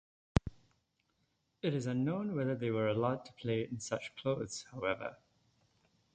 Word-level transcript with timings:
It 1.61 1.75
is 1.75 1.85
unknown 1.85 2.35
whether 2.35 2.55
they 2.55 2.71
were 2.71 2.87
allowed 2.87 3.23
to 3.25 3.33
play 3.33 3.65
in 3.69 3.79
such 3.79 4.15
clothes 4.15 4.65
however. 4.71 5.15